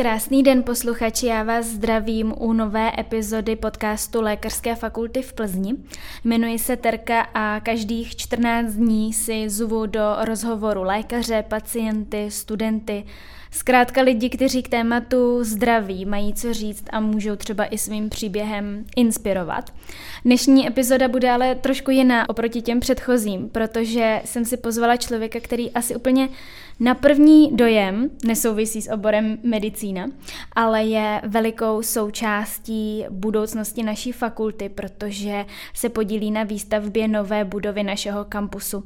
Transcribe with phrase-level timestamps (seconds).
[0.00, 5.74] Krásný den posluchači, já vás zdravím u nové epizody podcastu Lékařské fakulty v Plzni.
[6.24, 13.04] Jmenuji se Terka a každých 14 dní si zvu do rozhovoru lékaře, pacienty, studenty,
[13.52, 18.84] Zkrátka lidi, kteří k tématu zdraví mají co říct a můžou třeba i svým příběhem
[18.96, 19.72] inspirovat.
[20.24, 25.70] Dnešní epizoda bude ale trošku jiná oproti těm předchozím, protože jsem si pozvala člověka, který
[25.70, 26.28] asi úplně
[26.80, 30.06] na první dojem nesouvisí s oborem medicína,
[30.52, 38.24] ale je velikou součástí budoucnosti naší fakulty, protože se podílí na výstavbě nové budovy našeho
[38.24, 38.84] kampusu.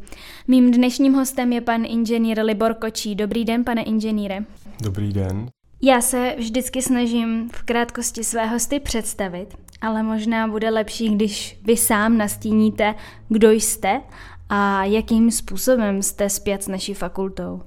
[0.49, 3.15] Mým dnešním hostem je pan inženýr Libor Kočí.
[3.15, 4.45] Dobrý den, pane inženýre.
[4.83, 5.49] Dobrý den.
[5.83, 9.47] Já se vždycky snažím v krátkosti své hosty představit,
[9.81, 12.95] ale možná bude lepší, když vy sám nastíníte,
[13.29, 14.01] kdo jste
[14.49, 17.63] a jakým způsobem jste zpět s naší fakultou.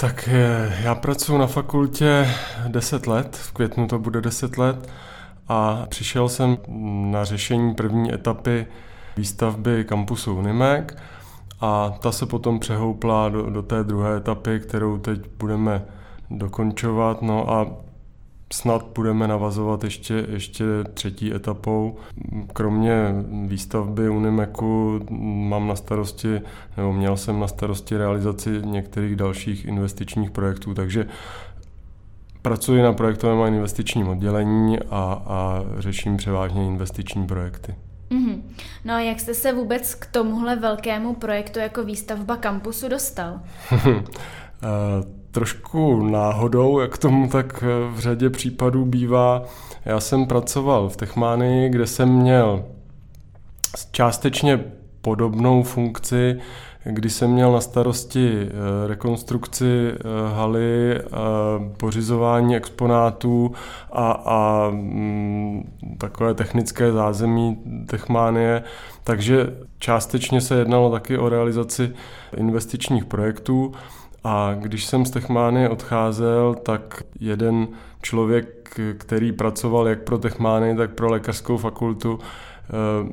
[0.00, 2.28] Tak eh, já pracuji na fakultě
[2.68, 4.88] 10 let, v květnu to bude 10 let
[5.48, 6.58] a přišel jsem
[7.10, 8.66] na řešení první etapy
[9.16, 10.96] výstavby kampusu Unimek
[11.60, 15.82] a ta se potom přehoupla do, do té druhé etapy, kterou teď budeme
[16.30, 17.22] dokončovat.
[17.22, 17.66] No a
[18.52, 21.96] snad budeme navazovat ještě, ještě třetí etapou.
[22.52, 23.14] Kromě
[23.46, 25.00] výstavby Unimeku
[25.48, 26.40] mám na starosti,
[26.76, 31.06] nebo měl jsem na starosti realizaci některých dalších investičních projektů, takže
[32.42, 37.74] pracuji na projektovém a investičním oddělení a, a řeším převážně investiční projekty.
[38.10, 38.42] Mm-hmm.
[38.84, 43.40] No a jak jste se vůbec k tomuhle velkému projektu jako výstavba kampusu dostal?
[45.30, 47.62] Eh, trošku náhodou, jak tomu tak
[47.94, 49.42] v řadě případů bývá.
[49.84, 52.64] Já jsem pracoval v Techmánii, kde jsem měl
[53.92, 54.64] částečně
[55.00, 56.40] podobnou funkci,
[56.84, 61.00] kdy jsem měl na starosti eh, rekonstrukci eh, haly,
[61.76, 63.52] pořizování exponátů
[63.92, 68.62] a, a mm, takové technické zázemí Techmánie,
[69.04, 69.46] takže
[69.78, 71.92] částečně se jednalo taky o realizaci
[72.36, 73.72] investičních projektů.
[74.24, 77.68] A když jsem z Techmánie odcházel, tak jeden
[78.02, 82.72] člověk, který pracoval jak pro Techmány, tak pro lékařskou fakultu, eh,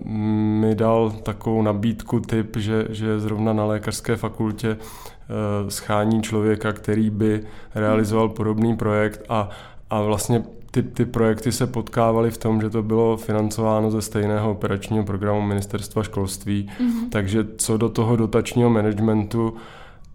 [0.09, 7.09] mi dal takovou nabídku typ, že, že zrovna na lékařské fakultě eh, schání člověka, který
[7.09, 7.43] by
[7.75, 9.49] realizoval podobný projekt a,
[9.89, 14.51] a vlastně ty, ty projekty se potkávaly v tom, že to bylo financováno ze stejného
[14.51, 17.09] operačního programu ministerstva školství, mm-hmm.
[17.09, 19.53] takže co do toho dotačního managementu,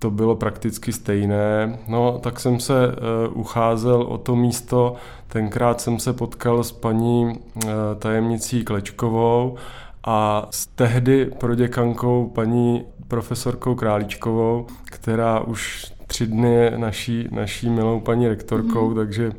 [0.02, 1.78] to bylo prakticky stejné.
[1.88, 4.94] No, tak jsem se uh, ucházel o to místo.
[5.28, 9.56] Tenkrát jsem se potkal s paní uh, tajemnicí Klečkovou
[10.04, 18.00] a s tehdy proděkankou paní profesorkou Králíčkovou, která už tři dny je naší, naší milou
[18.00, 18.96] paní rektorkou, mm-hmm.
[18.96, 19.32] takže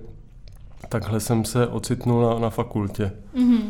[0.90, 3.12] takhle jsem se ocitnul na, na fakultě.
[3.36, 3.62] Mm-hmm.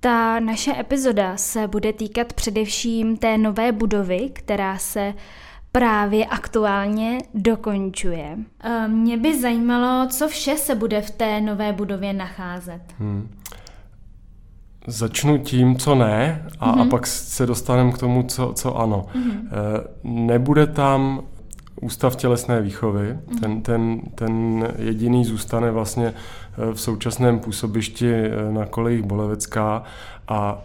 [0.00, 5.14] Ta naše epizoda se bude týkat především té nové budovy, která se
[5.72, 8.38] právě aktuálně dokončuje.
[8.60, 12.82] Eh, mě by zajímalo, co vše se bude v té nové budově nacházet.
[12.98, 13.30] Hmm.
[14.86, 16.72] Začnu tím, co ne, a, mm-hmm.
[16.72, 16.88] a mhm.
[16.88, 19.06] pak se dostaneme k tomu, co, co ano.
[19.14, 19.48] Mm-hmm.
[20.04, 21.22] Nebude tam
[21.80, 23.40] ústav tělesné výchovy, mm-hmm.
[23.40, 28.12] ten, ten, ten jediný zůstane vlastně eh, v současném působišti
[28.50, 29.82] na kolejích Bolevecká
[30.28, 30.58] a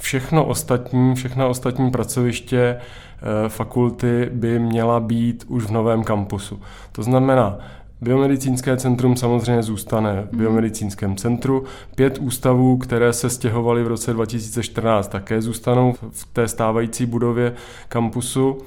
[0.00, 6.60] všechno ostatní, všechna ostatní pracoviště eh, fakulty by měla být už v novém kampusu.
[6.92, 7.58] To znamená,
[8.00, 10.38] Biomedicínské centrum samozřejmě zůstane v mhm.
[10.38, 11.64] biomedicínském centru.
[11.94, 17.52] Pět ústavů, které se stěhovaly v roce 2014, také zůstanou v té stávající budově
[17.88, 18.58] kampusu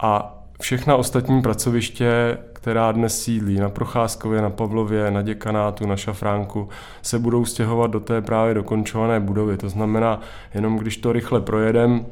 [0.00, 6.68] a všechna ostatní pracoviště, která dnes sídlí na Procházkově, na Pavlově, na Děkanátu, na Šafránku,
[7.02, 9.56] se budou stěhovat do té právě dokončované budovy.
[9.56, 10.20] To znamená,
[10.54, 12.06] jenom když to rychle projedem,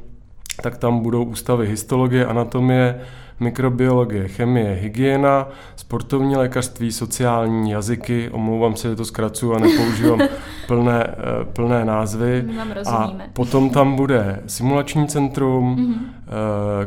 [0.63, 3.01] tak tam budou ústavy histologie, anatomie,
[3.41, 10.21] mikrobiologie, chemie, hygiena, sportovní lékařství, sociální jazyky, omlouvám se, že to zkracuju a nepoužívám
[10.67, 12.45] plné, eh, plné názvy.
[12.87, 15.99] A potom tam bude simulační centrum, mm-hmm.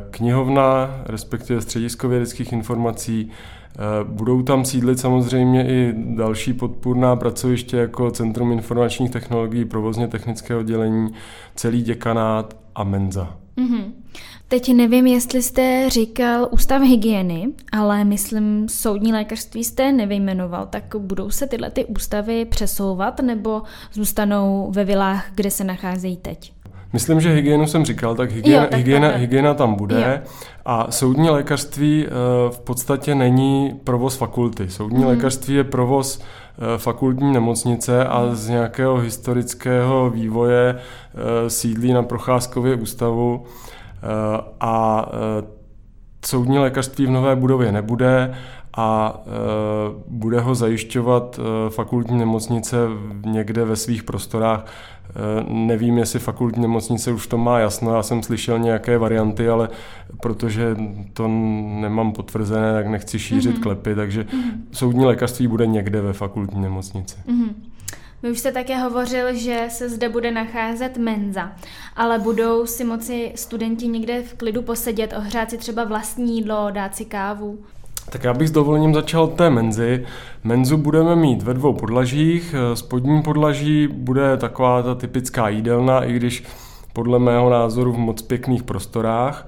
[0.10, 8.12] knihovna, respektive středisko vědeckých informací, eh, Budou tam sídlit samozřejmě i další podpůrná pracoviště jako
[8.12, 11.10] Centrum informačních technologií, provozně technické oddělení,
[11.56, 13.43] celý děkanát a menza.
[13.58, 13.92] Mm-hmm.
[14.48, 21.30] Teď nevím, jestli jste říkal ústav hygieny, ale myslím, soudní lékařství jste nevyjmenoval, tak budou
[21.30, 23.62] se tyhle ty ústavy přesouvat nebo
[23.94, 26.54] zůstanou ve vilách, kde se nacházejí teď?
[26.94, 29.22] Myslím, že hygienu jsem říkal, tak hygiena, Jo, tak hygiena, takhle.
[29.22, 29.96] hygiena tam bude.
[30.26, 30.32] Jo.
[30.66, 32.10] A soudní lékařství eh,
[32.50, 34.70] v podstatě není provoz fakulty.
[34.70, 35.08] Soudní Mhm.
[35.08, 36.22] lékařství je provoz
[36.78, 44.08] fakultní nemocnice a z nějakého historického vývoje eh, sídlí na Procházkově ústavu eh,
[44.60, 45.48] a eh,
[46.26, 48.34] soudní lékařství v nové budově nebude
[48.78, 49.22] a
[50.08, 51.40] bude ho zajišťovat
[51.70, 52.78] fakultní nemocnice
[53.26, 54.66] někde ve svých prostorách.
[55.10, 59.70] E, nevím, jestli fakultní nemocnice už to má jasno, já jsem slyšel nějaké varianty, ale
[60.22, 60.76] protože
[61.14, 61.28] to
[61.82, 63.62] nemám potvrzené, tak nechci šířit Mhm.
[63.64, 64.26] klepy, takže
[64.72, 67.16] soudní lékařství bude někde ve fakultní nemocnici.
[67.28, 67.64] Mhm.
[68.24, 71.52] Vy už jste také hovořil, že se zde bude nacházet menza,
[71.96, 76.96] ale budou si moci studenti někde v klidu posedět, ohřát si třeba vlastní jídlo, dát
[76.96, 77.58] si kávu.
[78.10, 80.06] Tak já bych s dovolením začal té menzy.
[80.44, 82.56] Menzu budeme mít ve dvou podlažích.
[82.58, 86.44] Eh, Spodní podlaží bude taková ta typická jídelna, i když
[86.94, 89.48] podle mého názoru v moc pěkných prostorách.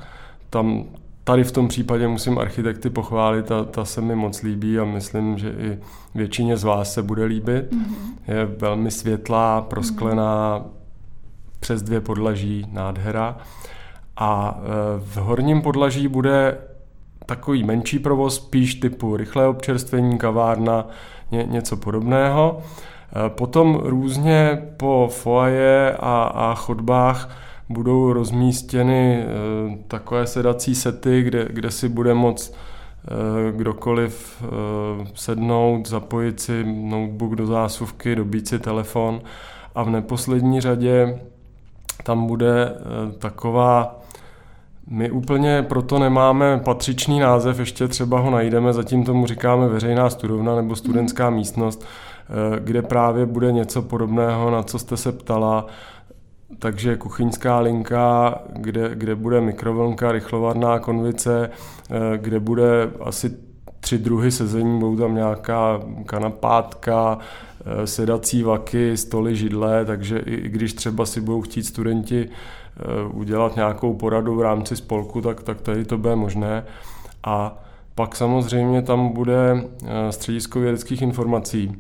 [0.50, 0.86] Tam
[1.24, 5.38] tady v tom případě musím architekty pochválit, ta, ta se mi moc líbí a myslím,
[5.38, 5.78] že i
[6.16, 7.74] většině z vás se bude líbit.
[8.28, 10.66] Je velmi světlá, prosklená,
[11.60, 13.38] přes dvě podlaží, nádhera.
[14.18, 16.58] A e, v horním podlaží bude
[17.26, 20.88] takový menší provoz, spíš typu rychlé občerstvení, kavárna,
[21.32, 22.62] ně, něco podobného.
[23.26, 27.38] E, Potom různě po foaje a, a chodbách
[27.70, 29.28] budou rozmístěny e,
[29.88, 34.44] takové sedací sety, kde, kde si bude moct e, kdokoliv
[35.14, 39.22] sednout, zapojit si notebook do zásuvky, dobít si telefon
[39.76, 41.20] a v neposlední řadě
[42.04, 42.76] tam bude
[43.20, 44.05] taková
[44.88, 50.56] my úplně proto nemáme patřičný název, ještě třeba ho najdeme, zatím tomu říkáme veřejná studovna
[50.56, 55.66] nebo studentská místnost, eh, kde právě bude něco podobného, na co jste se ptala.
[56.60, 61.50] Takže kuchyňská linka, kde, kde bude mikrovlnka, rychlovarná konvice,
[61.90, 63.32] eh, kde bude asi
[63.80, 67.18] tři druhy sezení, budou tam nějaká kanapátka,
[67.66, 72.30] eh, sedací vaky, stoly, židle, takže i, i když třeba si budou chtít studenti
[73.12, 76.64] udělat nějakou poradu v rámci spolku, tak, tak tady to bude možné.
[77.24, 77.58] A
[77.96, 81.76] pak samozřejmě tam bude eh, středisko vědeckých informací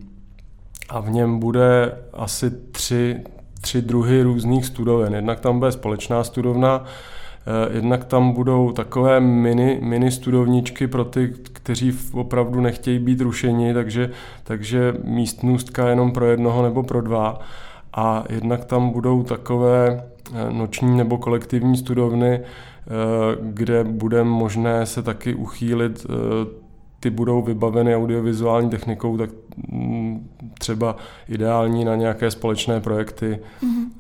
[0.89, 3.24] a v něm bude asi tři,
[3.62, 5.15] tři druhy různých studoven.
[5.15, 11.33] Jednak tam bude společná studovna, eh, jednak tam budou takové mini, mini studovničky pro ty,
[11.53, 14.12] kteří opravdu nechtějí být rušeni, takže,
[14.44, 17.39] takže místnostka jenom pro jednoho nebo pro dva.
[17.94, 20.14] A jednak tam budou takové eh,
[20.51, 22.42] noční nebo kolektivní studovny, eh,
[23.42, 26.13] kde bude možné se taky uchýlit eh,
[27.00, 29.30] ty budou vybaveny audiovizuální technikou, tak
[29.72, 30.30] mm,
[30.60, 30.95] třeba
[31.30, 33.92] ideální na nějaké společné projekty Mhm.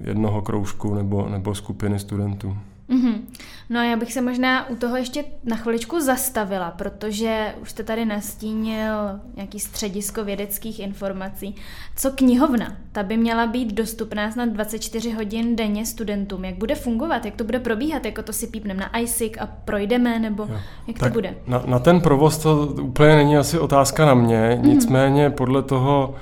[0.00, 2.56] jednoho kroužku nebo, nebo skupiny studentů.
[2.88, 3.28] Mhm.
[3.70, 7.82] No a já bych se možná u toho ještě na chviličku zastavila, protože už jste
[7.82, 8.92] tady nastínil
[9.36, 11.54] nějaký středisko vědeckých informací.
[11.96, 12.76] Co knihovna?
[12.92, 16.44] Ta by měla být dostupná snad 24 hodin denně studentům.
[16.44, 17.24] Jak bude fungovat?
[17.24, 18.04] Jak to bude probíhat?
[18.04, 20.18] Jako to si pípneme na ISIC a projdeme?
[20.18, 20.60] Nebo Jo.
[20.86, 21.34] jak Tak to bude?
[21.46, 26.14] Na, na ten provoz to úplně není asi otázka na mě, nicméně podle toho,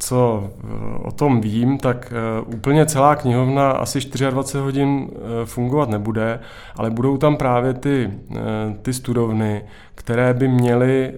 [0.00, 0.68] co eh,
[1.02, 6.40] o tom vím, tak eh, úplně celá knihovna asi 24 hodin eh, fungovat nebude,
[6.76, 8.10] ale budou tam právě ty,
[8.82, 9.64] ty studovny,
[9.94, 11.12] které by měly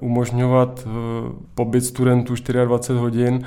[0.00, 0.88] umožňovat
[1.54, 3.44] pobyt studentů 24 hodin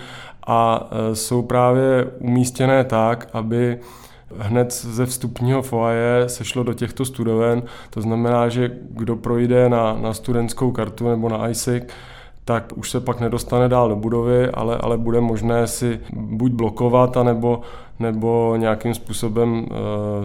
[0.47, 3.79] a jsou právě umístěné tak, aby
[4.37, 7.63] hned ze vstupního foaje se šlo do těchto studoven.
[7.89, 11.83] To znamená, že kdo projde na, na studentskou kartu nebo na ISIC,
[12.45, 17.17] tak už se pak nedostane dál do budovy, ale, ale bude možné si buď blokovat,
[17.17, 17.61] anebo,
[17.99, 19.67] nebo nějakým způsobem uh,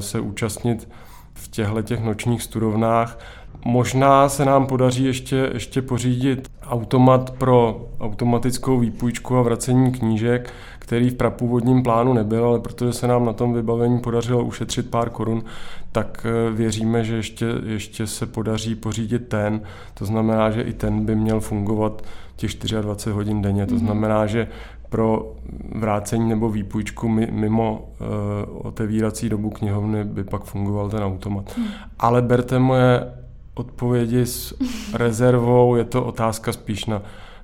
[0.00, 0.88] se účastnit
[1.34, 3.18] v těchto těch nočních studovnách.
[3.64, 10.52] Možná se nám podaří ještě, ještě pořídit automat pro automatickou výpůjčku a vracení knížek,
[10.90, 15.10] který v prapůvodním plánu nebyl, ale protože se nám na tom vybavení podařilo ušetřit pár
[15.10, 15.44] korun,
[15.92, 19.60] tak eh, věříme, že ještě, ještě se podaří pořídit ten.
[19.94, 22.02] To znamená, že i ten by měl fungovat
[22.36, 23.66] těch 24 hodin denně.
[23.66, 24.48] To znamená, že
[24.88, 25.32] pro
[25.74, 31.58] vrácení nebo výpůjčku mimo uh, otevírací dobu knihovny by pak fungoval ten automat.
[31.98, 33.12] Ale berte moje
[33.54, 34.54] odpovědi s
[34.94, 37.02] rezervou, je to otázka spíš na,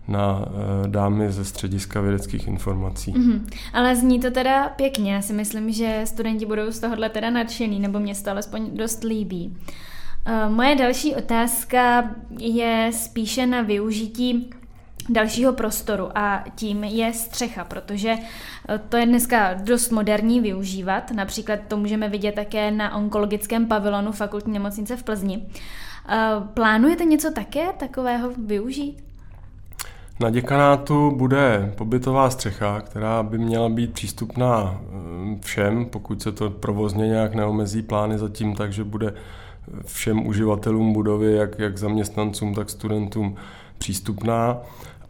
[0.09, 3.13] na uh, dámy ze střediska vědeckých informací.
[3.17, 3.47] Mhm.
[3.73, 5.15] Ale zní to teda pěkně.
[5.15, 9.05] Já si myslím, že studenti budou z tohohle teda nadšený, nebo mě to alespoň dost
[9.05, 9.57] líbí.
[10.47, 14.51] Uh, Moje další otázka je spíše na využití
[15.09, 18.17] dalšího prostoru a tím je střecha, protože
[18.69, 21.11] eh, to je dneska dost moderní využívat.
[21.11, 25.47] Například to můžeme vidět také na onkologickém pavilonu fakultní nemocnice v Plzni.
[26.09, 26.17] Eh,
[26.55, 29.06] plánujete něco také takového využít?
[30.21, 36.51] Na děkanátu bude pobytová střecha, která by měla být přístupná eh, všem, pokud se to
[36.51, 39.15] provozně nějak neomezí plány zatím, takže bude
[39.85, 43.37] všem uživatelům budovy, jak, jak zaměstnancům, tak studentům
[43.79, 44.59] přístupná.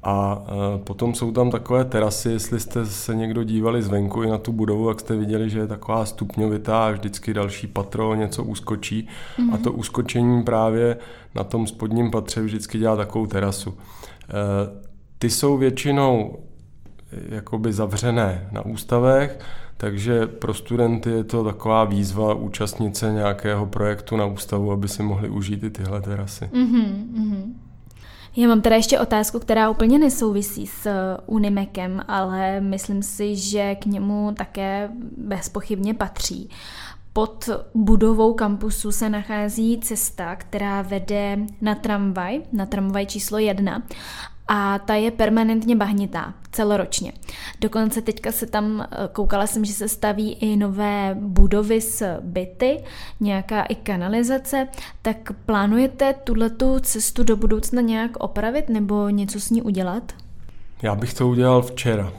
[0.03, 4.39] A e, potom jsou tam takové terasy, jestli jste se někdo dívali zvenku i na
[4.39, 9.09] tu budovu, jak jste viděli, že je taková stupňovitá a vždycky další patro něco uskočí.
[9.39, 9.55] Mm-hmm.
[9.55, 10.97] A to uskočení právě
[11.35, 13.75] na tom spodním patře vždycky dělá takovou terasu.
[15.19, 16.39] Ty jsou většinou
[17.13, 19.39] e, jakoby zavřené na ústavech,
[19.77, 25.03] takže pro studenty je to taková výzva účastnit se nějakého projektu na ústavu, aby si
[25.03, 26.45] mohli užít i tyhle terasy.
[26.45, 27.53] Mm-hmm.
[28.37, 33.75] Já mám teda ještě otázku, která úplně nesouvisí s eh, Unimekem, ale myslím si, že
[33.75, 36.51] k němu také bezpochybně patří.
[37.13, 43.83] Pod budovou kampusu se nachází cesta, která vede na tramvaj, na tramvaj číslo jedna
[44.49, 47.13] a ta je permanentně bahnitá, celoročně.
[47.61, 52.81] Dokonce teďka se tam, eh, koukala jsem, že se staví i nové budovy s byty,
[53.21, 54.69] nějaká i kanalizace,
[55.03, 60.13] tak plánujete tuto cestu do budoucna nějak opravit nebo něco s ní udělat?
[60.83, 62.13] Já bych to udělal včera.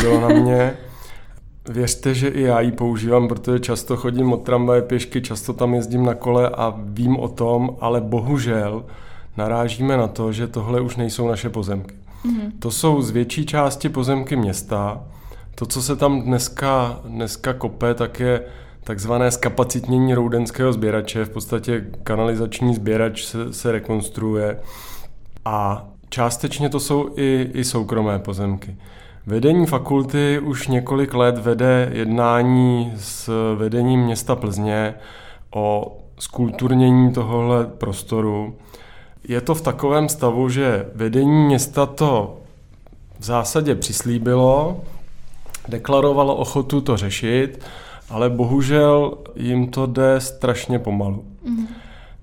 [0.00, 0.76] Bylo na mě.
[1.68, 6.06] Věřte, že i já ji používám, protože často chodím od tramvaje pěšky, často tam jezdím
[6.06, 8.84] na kole a vím o tom, ale bohužel
[9.36, 11.94] narážíme na to, že tohle už nejsou naše pozemky.
[12.24, 12.52] Mm-hmm.
[12.58, 15.00] To jsou z větší části pozemky města.
[15.54, 18.42] To, co se tam dneska, dneska kope, tak je
[18.84, 21.24] takzvané skapacitnění roudenského sběrače.
[21.24, 24.60] V podstatě kanalizační sběrač se, se rekonstruuje
[25.44, 28.76] a částečně to jsou i, i soukromé pozemky.
[29.26, 34.94] Vedení fakulty už několik let vede jednání s vedením města Plzně
[35.54, 38.54] o skulturnění tohohle prostoru.
[39.28, 42.40] Je to v takovém stavu, že vedení města to
[43.18, 44.80] v zásadě přislíbilo,
[45.68, 47.64] deklarovalo ochotu to řešit,
[48.10, 51.24] ale bohužel jim to jde strašně pomalu.
[51.44, 51.66] Mm.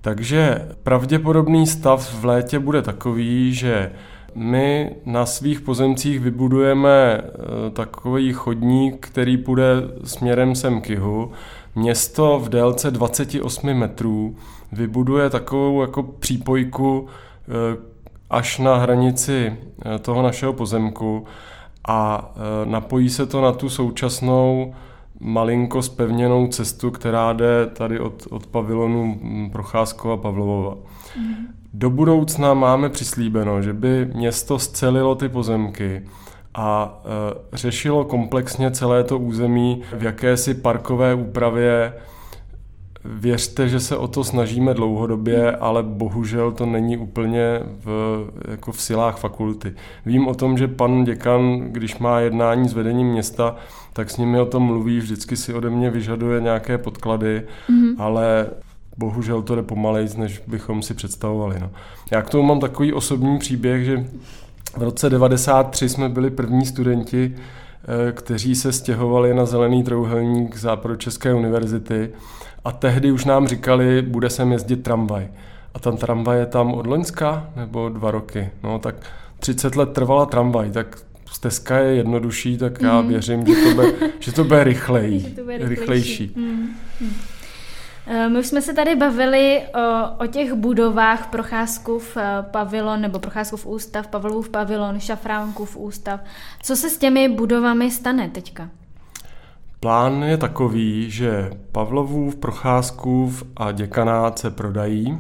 [0.02, 3.92] Takže pravděpodobný stav v létě bude takový, že
[4.36, 9.66] my na svých pozemcích vybudujeme eh, takový chodník, který půjde
[10.04, 11.32] směrem sem k jihu.
[11.76, 14.36] Město v délce 28 metrů
[14.72, 17.78] vybuduje takovou jako přípojku eh,
[18.30, 19.54] až na hranici
[19.86, 21.26] eh, toho našeho pozemku
[21.90, 22.32] a
[22.66, 24.74] napojí se to na tu současnou
[25.20, 30.76] malinko spevněnou cestu, která jde tady od, od pavilonu hm, Procházkova Pavlovova.
[31.20, 31.36] Mm.
[31.74, 36.04] Do budoucna máme přislíbeno, že by město scelilo ty pozemky
[36.56, 37.00] a
[37.54, 41.94] e, řešilo komplexně celé to území v jakési parkové úpravě.
[43.10, 48.82] Věřte, že se o to snažíme dlouhodobě, ale bohužel to není úplně v, jako v
[48.82, 49.74] silách fakulty.
[50.06, 53.56] Vím o tom, že pan děkan, když má jednání s vedením města,
[53.94, 57.96] tak s nimi o tom mluví, vždycky si ode mě vyžaduje nějaké podklady, mm-hmm.
[57.98, 58.48] ale
[58.98, 61.60] bohužel to jde pomalejc, než bychom si představovali.
[61.60, 61.72] No.
[62.12, 64.06] Já k tomu mám takový osobní příběh, že
[64.78, 70.56] v roce 93 jsme byli první studenti, eh, kteří se stěhovali na zelený trouhelník
[70.98, 72.10] České univerzity
[72.68, 75.28] a tehdy už nám říkali, bude sem jezdit tramvaj.
[75.74, 78.50] A ta tramvaj je tam od Loňska nebo dva roky.
[78.64, 78.96] No tak
[79.40, 80.98] 30 let trvala tramvaj, tak
[81.32, 83.08] stezka je jednodušší, tak já mm.
[83.08, 85.80] věřím, že to bude, že to bude rychlej, že to bude rychlejší.
[85.80, 86.32] rychlejší.
[86.36, 86.76] Mm.
[87.02, 88.34] Mm.
[88.34, 93.66] My už jsme se tady bavili o, o těch budovách Procházkův eh, pavilon nebo Procházkův
[93.66, 96.20] ústav, Pavlovův pavilon, Šafránkův ústav.
[96.64, 98.70] Co se s těmi budovami stane teďka?
[99.80, 105.18] Plán je takový, že Pavlovův, Procházkův a děkanát se prodají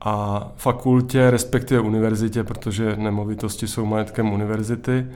[0.00, 5.12] a fakultě, respektive univerzitě, protože nemovitosti jsou majetkem univerzity, eh,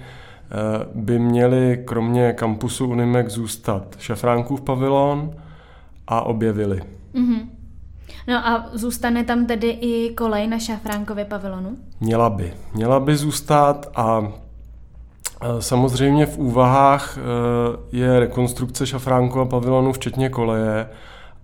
[0.95, 5.35] by měli kromě kampusu Unimek zůstat Šafránkův pavilon,
[6.11, 6.83] a objevili.
[7.15, 7.49] Mm-hmm.
[8.29, 11.77] No a zůstane tam tedy i kolej na Šafránkově pavilonu?
[12.01, 12.55] Měla by.
[12.75, 14.33] Měla by zůstat a
[15.61, 17.21] samozřejmě v úvahách e,
[17.97, 20.89] je rekonstrukce Šafránkova pavilonu včetně koleje,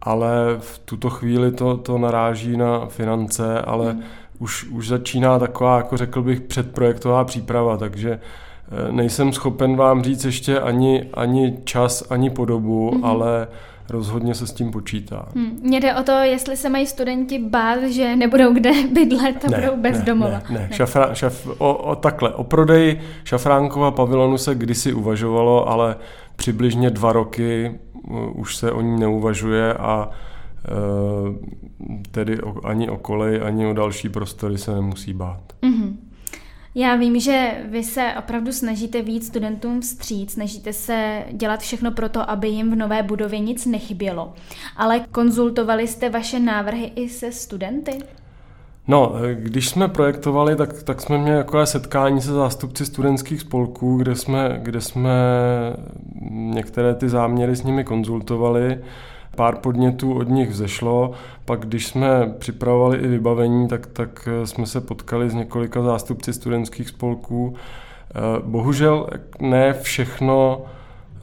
[0.02, 4.02] ale v tuto chvíli to, to naráží na finance, ale mm.
[4.38, 10.24] už, už začíná taková, jako řekl bych, předprojektová příprava, takže e, nejsem schopen vám říct
[10.24, 13.04] ještě ani, ani čas, ani podobu, mm.
[13.04, 13.48] ale
[13.90, 15.28] rozhodně se s tím počítá.
[15.34, 15.58] Hmm.
[15.62, 19.60] Mně jde o to, jestli se mají studenti bát, že nebudou kde bydlet a ne,
[19.60, 20.42] budou bez ne, domova.
[20.50, 20.68] Ne, ne.
[20.70, 20.76] ne.
[20.76, 25.96] Šafra, šaf, o, o, takhle, o prodeji šafránkova pavilonu se kdysi uvažovalo, ale
[26.36, 27.78] přibližně dva roky
[28.08, 31.34] uh, už se o ní neuvažuje a uh,
[32.10, 35.42] tedy o, ani o kolej, ani o další prostory se nemusí bát.
[35.62, 35.96] Mm-hmm.
[36.78, 42.08] Já vím, že vy se opravdu snažíte víc studentům vstříc, snažíte se dělat všechno pro
[42.08, 44.32] to, aby jim v nové budově nic nechybělo.
[44.76, 47.98] Ale konzultovali jste vaše návrhy i se studenty?
[48.88, 54.14] No, když jsme projektovali, tak, tak jsme měli takové setkání se zástupci studentských spolků, kde
[54.14, 55.10] jsme, kde jsme
[56.30, 58.78] některé ty záměry s nimi konzultovali.
[59.36, 61.12] Pár podnětů od nich vzešlo,
[61.44, 66.88] pak když jsme připravovali i vybavení, tak, tak jsme se potkali s několika zástupci studentských
[66.88, 67.54] spolků.
[68.44, 69.06] Bohužel
[69.40, 70.62] ne všechno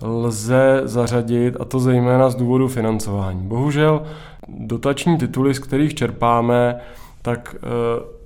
[0.02, 3.42] lze zařadit, a to zejména z důvodu financování.
[3.48, 4.04] Bohužel
[4.48, 6.76] dotační tituly, z kterých čerpáme,
[7.22, 7.68] tak eh,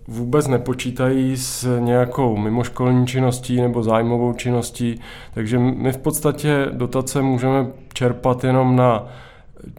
[0.08, 5.00] vůbec nepočítají s nějakou mimoškolní činností nebo zájmovou činností,
[5.34, 9.08] takže my v podstatě dotace můžeme čerpat jenom na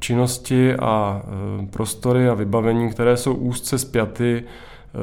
[0.00, 4.98] činnosti a eh, prostory a vybavení, které jsou úzce spjaty eh,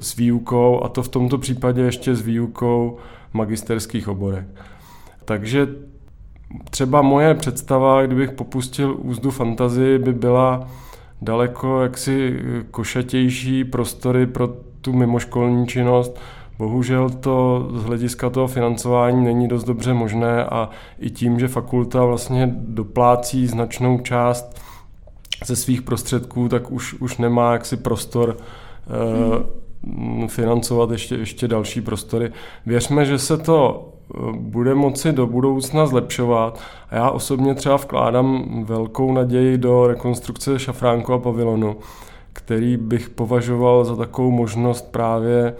[0.00, 2.98] s výukou a to v tomto případě ještě s výukou
[3.32, 4.44] magisterských oborech.
[5.24, 5.68] Takže
[6.70, 10.68] třeba moje představa, kdybych popustil úzdu fantazii, by byla
[11.22, 12.40] daleko jaksi
[12.70, 14.48] košatější prostory pro
[14.80, 16.20] tu mimoškolní činnost.
[16.58, 22.04] Bohužel to z hlediska toho financování není dost dobře možné a i tím, že fakulta
[22.04, 24.60] vlastně doplácí značnou část
[25.44, 28.36] ze svých prostředků, tak už, už nemá jaksi prostor
[29.86, 30.28] hmm.
[30.28, 32.32] financovat ještě, ještě další prostory.
[32.66, 33.88] Věřme, že se to
[34.32, 36.60] bude moci do budoucna zlepšovat.
[36.90, 41.76] A já osobně třeba vkládám velkou naději do rekonstrukce šafránku a pavilonu,
[42.32, 45.54] který bych považoval za takovou možnost právě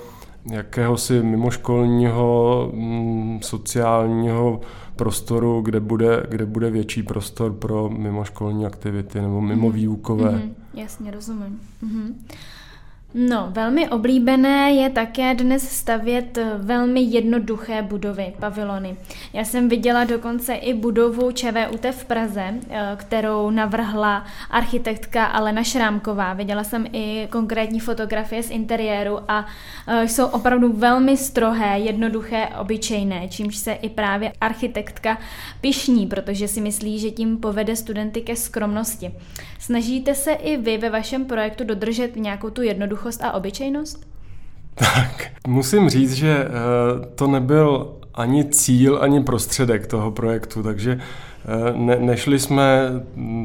[0.50, 4.60] jakéhosi mimoškolního mm, sociálního
[4.96, 9.76] prostoru, kde bude, kde bude větší prostor pro mimoškolní aktivity nebo mimo mhm.
[9.76, 10.30] výukové.
[10.30, 11.60] Mm-hmm, jasně, rozumím.
[11.84, 12.14] Mm-hmm.
[13.16, 18.96] No, velmi oblíbené je také dnes stavět velmi jednoduché budovy, pavilony.
[19.32, 26.32] Já jsem viděla dokonce i budovu ČVUT v Praze, eh, kterou navrhla architektka Alena Šrámková.
[26.32, 29.46] Viděla jsem i konkrétní fotografie z interiéru a
[29.86, 35.18] eh, jsou opravdu velmi strohé, jednoduché, obyčejné, čímž se i právě architektka
[35.60, 39.10] pišní, protože si myslí, že tím povede studenty ke skromnosti.
[39.58, 42.62] Snažíte se i vy ve vašem projektu dodržet nějakou tu
[43.04, 44.06] jednoduchost a obyčejnost?
[44.74, 51.72] Tak, musím říct, že eh, to nebyl ani cíl, ani prostředek toho projektu, takže eh,
[51.76, 52.90] ne, nešli jsme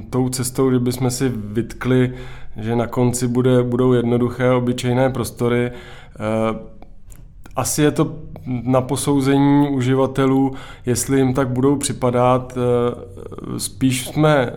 [0.10, 2.14] tou cestou, kdyby jsme si vytkli,
[2.58, 5.72] že na konci bude, budou jednoduché, obyčejné prostory.
[5.72, 6.80] Eh,
[7.56, 8.16] asi je to
[8.64, 10.54] na posouzení uživatelů,
[10.86, 12.58] jestli jim tak budou připadat.
[13.58, 14.54] Spíš jsme,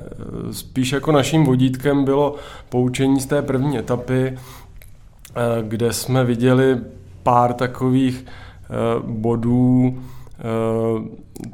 [0.51, 2.35] spíš jako naším vodítkem bylo
[2.69, 4.39] poučení z té první etapy,
[5.63, 6.79] kde jsme viděli
[7.23, 8.27] pár takových
[9.07, 9.99] bodů,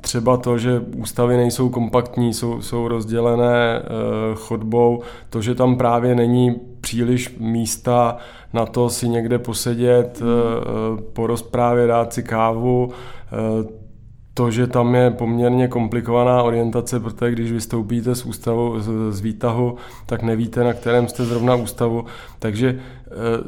[0.00, 3.82] třeba to, že ústavy nejsou kompaktní, jsou, jsou rozdělené
[4.34, 8.16] chodbou, to, že tam právě není příliš místa
[8.52, 10.26] na to si někde posedět, mm.
[11.12, 13.77] po rozprávě dát si kávu, eh,
[14.38, 18.74] to, že tam je poměrně komplikovaná orientace, protože když vystoupíte z ústavu,
[19.10, 22.04] z výtahu, tak nevíte, na kterém jste zrovna ústavu.
[22.38, 22.80] Takže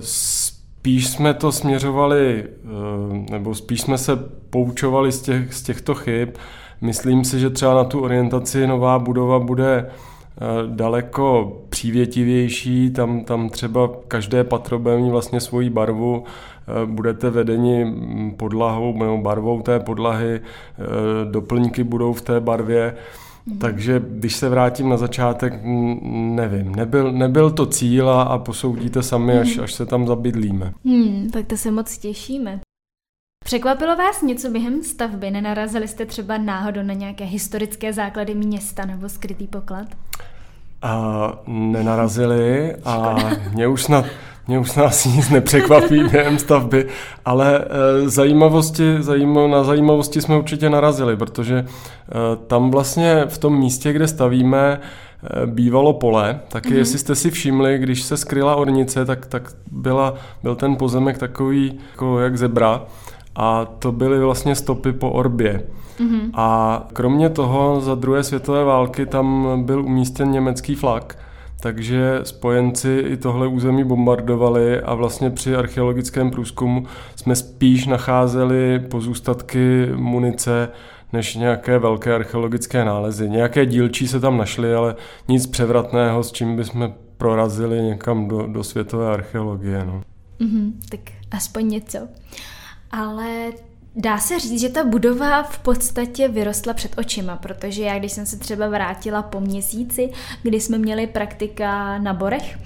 [0.00, 2.44] spíš jsme to směřovali,
[3.30, 4.16] nebo spíš jsme se
[4.50, 6.28] poučovali z, těch, z těchto chyb.
[6.80, 9.86] Myslím si, že třeba na tu orientaci nová budova bude
[10.66, 17.84] daleko přívětivější, tam, tam třeba každé patro bude mít vlastně svoji barvu, eh, budete vedeni
[17.84, 20.40] mm, podlahou nebo barvou té podlahy, eh,
[21.30, 22.94] doplňky budou v té barvě,
[23.46, 23.58] Mm.
[23.58, 25.60] Takže když se vrátím na začátek,
[26.12, 29.64] nevím, nebyl, nebyl to cíl a, a posoudíte sami, až, mm.
[29.64, 30.72] až se tam zabydlíme.
[30.84, 32.60] Hmm, tak to se moc těšíme.
[33.44, 35.30] Překvapilo vás něco během stavby?
[35.30, 39.86] Nenarazili jste třeba náhodou na nějaké historické základy města nebo skrytý poklad?
[40.82, 43.16] A nenarazili a
[43.54, 44.04] mě už snad
[44.48, 46.86] mě už nás nic nepřekvapí během stavby,
[47.24, 51.66] ale e, zajímavosti, zajímav, na zajímavosti jsme určitě narazili, protože e,
[52.46, 54.80] tam vlastně v tom místě, kde stavíme,
[55.42, 56.76] e, bývalo pole, taky mm-hmm.
[56.76, 61.80] jestli jste si všimli, když se skryla ornice, tak, tak byla, byl ten pozemek takový
[61.90, 62.82] jako jak zebra
[63.34, 65.62] a to byly vlastně stopy po Orbě.
[65.98, 66.30] Mm-hmm.
[66.34, 71.18] A kromě toho za druhé světové války tam byl umístěn německý flak,
[71.60, 79.88] takže spojenci i tohle území bombardovali a vlastně při archeologickém průzkumu jsme spíš nacházeli pozůstatky
[79.94, 80.68] munice
[81.12, 83.30] než nějaké velké archeologické nálezy.
[83.30, 84.96] Nějaké dílčí se tam našly, ale
[85.28, 89.84] nic převratného, s čím bychom prorazili někam do, do světové archeologie.
[89.84, 90.02] No.
[90.40, 91.98] Mm-hmm, tak aspoň něco.
[92.90, 93.52] Ale
[93.96, 98.26] Dá se říct, že ta budova v podstatě vyrostla před očima, protože já, když jsem
[98.26, 100.10] se třeba vrátila po měsíci,
[100.42, 102.58] kdy jsme měli praktika na Borech,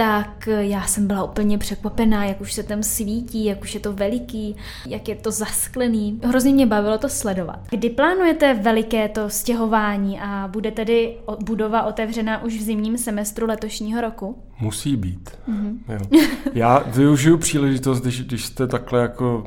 [0.00, 3.92] tak já jsem byla úplně překvapená, jak už se tam svítí, jak už je to
[3.92, 6.20] veliký, jak je to zasklený.
[6.24, 7.58] Hrozně mě bavilo to sledovat.
[7.70, 14.00] Kdy plánujete veliké to stěhování a bude tedy budova otevřena už v zimním semestru letošního
[14.00, 14.38] roku?
[14.60, 15.30] Musí být.
[15.48, 15.78] Mm-hmm.
[15.88, 16.26] Jo.
[16.52, 19.46] Já využiju příležitost, když, když jste takhle jako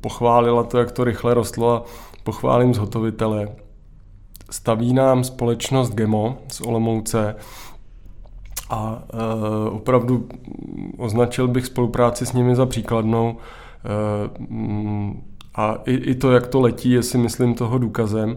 [0.00, 1.84] pochválila to, jak to rychle rostlo a
[2.24, 3.48] pochválím zhotovitele.
[4.50, 7.36] Staví nám společnost Gemo z Olomouce
[8.70, 10.28] a e, opravdu
[10.98, 13.90] označil bych spolupráci s nimi za příkladnou e,
[15.54, 18.36] a i, i to, jak to letí, je si myslím toho důkazem.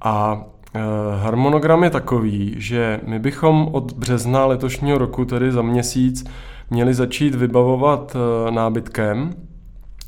[0.00, 0.80] A e,
[1.22, 6.24] harmonogram je takový, že my bychom od března letošního roku, tedy za měsíc,
[6.70, 8.16] měli začít vybavovat
[8.50, 9.34] nábytkem.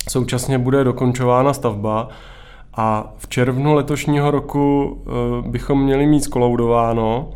[0.08, 2.08] Současně bude dokončována stavba
[2.76, 4.98] a v červnu letošního roku
[5.46, 7.30] bychom měli mít skoloudováno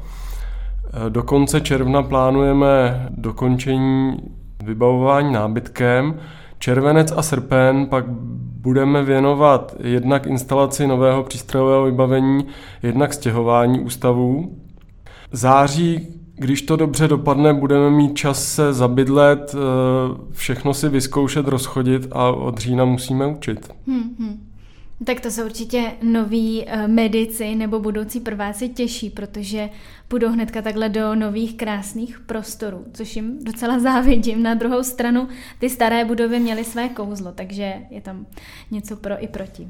[1.08, 4.16] do konce června plánujeme dokončení
[4.64, 6.14] vybavování nábytkem.
[6.58, 8.04] Červenec a srpen pak
[8.60, 12.46] budeme věnovat jednak instalaci nového přístrojového vybavení,
[12.82, 14.56] jednak stěhování ústavů.
[15.32, 19.58] Září, když to dobře dopadne, budeme mít čas se zabydlet, eh,
[20.30, 23.70] všechno si vyzkoušet, rozchodit a od října musíme učit.
[23.86, 24.46] Hmm, hmm.
[25.04, 29.70] Tak to se určitě noví uh, medici nebo budoucí prváci těší, protože
[30.08, 34.42] půjdou hnedka takhle do nových krásných prostorů, což jim docela závidím.
[34.42, 35.28] Na druhou stranu
[35.58, 38.26] ty staré budovy měly své kouzlo, takže je tam
[38.70, 39.68] něco pro i proti.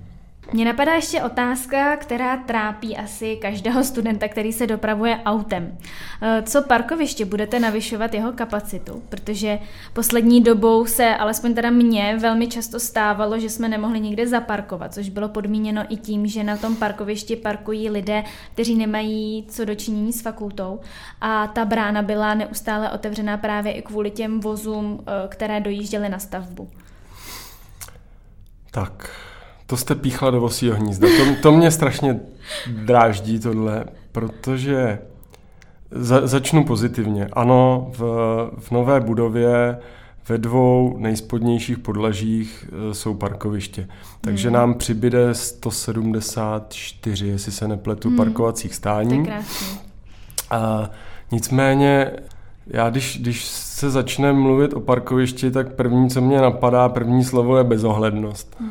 [0.52, 5.78] Mně napadá ještě otázka, která trápí asi každého studenta, který se dopravuje autem.
[6.22, 9.02] Eh, co parkoviště budete navyšovat jeho kapacitu?
[9.08, 9.58] Protože
[9.92, 15.08] poslední dobou se, alespoň teda mně, velmi často stávalo, že jsme nemohli nikde zaparkovat, což
[15.08, 20.22] bylo podmíněno i tím, že na tom parkovišti parkují lidé, kteří nemají co dočinění s
[20.22, 20.80] fakultou.
[21.20, 26.18] A ta brána byla neustále otevřená právě i kvůli těm vozům, eh, které dojížděly na
[26.18, 26.70] stavbu.
[28.70, 29.10] Tak,
[29.66, 31.08] to jste píchla do vosího hnízda.
[31.08, 32.20] To, to mě strašně
[32.84, 34.98] dráždí tohle, protože
[35.90, 37.28] za, začnu pozitivně.
[37.32, 38.00] Ano, v,
[38.58, 39.78] v nové budově
[40.28, 43.88] ve dvou nejspodnějších podlažích e, jsou parkoviště.
[44.20, 44.54] Takže mm.
[44.54, 48.16] nám přibyde 174, jestli se nepletu, mm.
[48.16, 49.24] parkovacích stání.
[49.24, 49.42] To je
[50.50, 50.90] A
[51.32, 52.10] nicméně,
[52.66, 57.58] já když, když se začne mluvit o parkovišti, tak první, co mě napadá, první slovo
[57.58, 58.56] je bezohlednost.
[58.60, 58.68] Mm.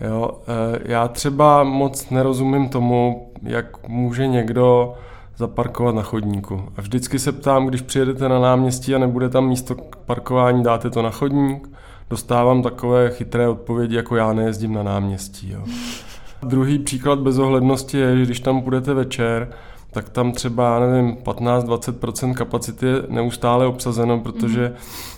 [0.00, 4.94] Jo, eh, já třeba moc nerozumím tomu, jak může někdo
[5.36, 6.62] zaparkovat na chodníku.
[6.76, 10.90] A vždycky se ptám, když přijedete na náměstí a nebude tam místo k parkování, dáte
[10.90, 11.68] to na chodník?
[12.10, 15.50] Dostávám takové chytré odpovědi, jako já nejezdím na náměstí.
[15.50, 15.60] Jo.
[16.42, 19.48] Druhý příklad bezohlednosti je, že když tam půjdete večer,
[19.90, 25.15] tak tam třeba, nevím, 15-20% kapacity je neustále obsazeno, protože mm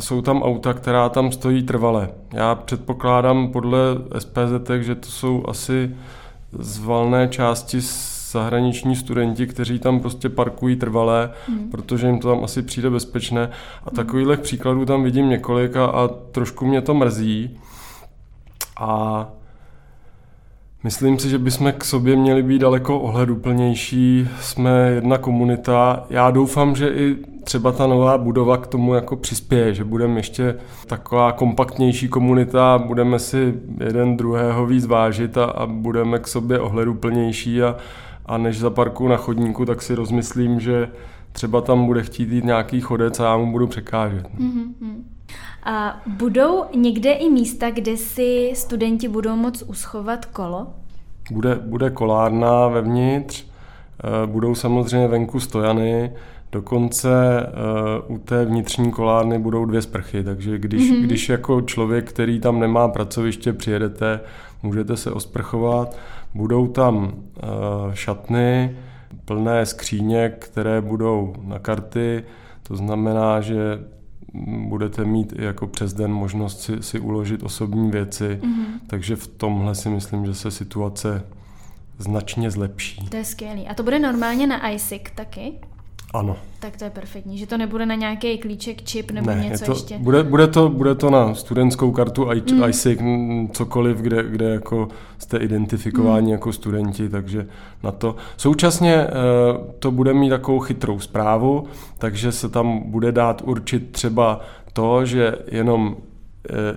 [0.00, 2.08] jsou tam auta, která tam stojí trvale.
[2.32, 3.78] Já předpokládám podle
[4.18, 5.96] SPZ, že to jsou asi
[6.52, 7.80] z valné části
[8.30, 11.70] zahraniční studenti, kteří tam prostě parkují trvalé, mm.
[11.70, 13.50] protože jim to tam asi přijde bezpečné.
[13.86, 17.58] A takových příkladů tam vidím několik a, a trošku mě to mrzí.
[18.80, 19.28] A
[20.84, 24.28] Myslím si, že bychom k sobě měli být daleko ohleduplnější.
[24.40, 26.06] Jsme jedna komunita.
[26.10, 30.56] Já doufám, že i třeba ta nová budova k tomu jako přispěje, že budeme ještě
[30.86, 37.62] taková kompaktnější komunita, budeme si jeden druhého víc vážit a, a budeme k sobě ohleduplnější
[37.62, 37.76] a,
[38.26, 40.88] a než za parku na chodníku, tak si rozmyslím, že
[41.32, 44.26] třeba tam bude chtít jít nějaký chodec a já mu budu překážet.
[44.38, 44.94] Mm-hmm.
[45.64, 50.66] A budou někde i místa, kde si studenti budou moct uschovat kolo?
[51.30, 56.12] Bude, bude kolárna vevnitř, eh, budou samozřejmě venku stojany,
[56.52, 57.46] dokonce
[58.08, 61.02] uh, u té vnitřní kolárny budou dvě sprchy, takže když, mm-hmm.
[61.02, 64.20] když jako člověk, který tam nemá pracoviště, přijedete,
[64.62, 65.96] můžete se osprchovat.
[66.34, 67.12] Budou tam uh,
[67.94, 68.76] šatny,
[69.24, 72.24] plné skříně, které budou na karty,
[72.62, 73.78] to znamená, že
[74.68, 78.64] budete mít i jako přes den možnost si, si uložit osobní věci, mm-hmm.
[78.86, 81.24] takže v tomhle si myslím, že se situace
[81.98, 83.08] značně zlepší.
[83.08, 83.68] To je skvělý.
[83.68, 85.52] A to bude normálně na ISIC taky?
[86.14, 86.36] Ano.
[86.60, 89.72] Tak to je perfektní, že to nebude na nějaký klíček, čip nebo ne, něco to,
[89.72, 89.98] ještě.
[89.98, 92.64] Bude, bude, to, bude to na studentskou kartu mm.
[92.68, 93.00] ISIC,
[93.52, 96.32] cokoliv, kde, kde jako jste identifikováni mm.
[96.32, 97.46] jako studenti, takže
[97.82, 98.16] na to.
[98.36, 99.10] Současně uh,
[99.78, 101.64] to bude mít takovou chytrou zprávu,
[101.98, 104.40] takže se tam bude dát určit třeba
[104.72, 106.09] to, že jenom Eh,